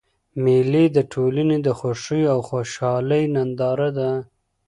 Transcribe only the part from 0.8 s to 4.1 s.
د ټولني د خوښیو او خوشحالۍ ننداره ده.